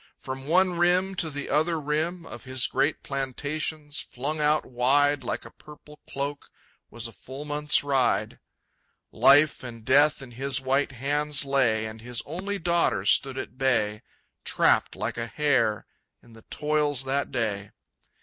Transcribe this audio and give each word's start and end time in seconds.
From 0.17 0.47
one 0.47 0.79
rim 0.79 1.13
to 1.17 1.29
the 1.29 1.47
other 1.51 1.79
rim 1.79 2.25
Of 2.25 2.43
his 2.43 2.65
great 2.65 3.03
plantations, 3.03 3.99
flung 3.99 4.39
out 4.41 4.65
wide 4.65 5.23
Like 5.23 5.45
a 5.45 5.51
purple 5.51 5.99
cloak, 6.09 6.49
was 6.89 7.05
a 7.07 7.11
full 7.11 7.45
month's 7.45 7.83
ride. 7.83 8.39
Life 9.11 9.61
and 9.63 9.85
death 9.85 10.19
in 10.23 10.31
his 10.31 10.59
white 10.59 10.93
hands 10.93 11.45
lay, 11.45 11.85
And 11.85 12.01
his 12.01 12.23
only 12.25 12.57
daughter 12.57 13.05
stood 13.05 13.37
at 13.37 13.59
bay, 13.59 14.01
Trapped 14.43 14.95
like 14.95 15.19
a 15.19 15.27
hare 15.27 15.85
in 16.23 16.33
the 16.33 16.45
toils 16.49 17.03
that 17.03 17.31
day. 17.31 17.69